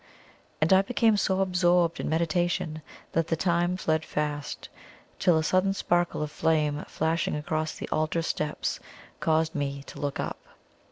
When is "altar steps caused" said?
7.89-9.53